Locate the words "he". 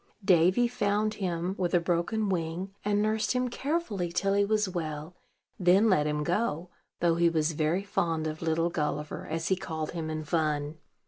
4.33-4.43, 7.17-7.29, 9.49-9.55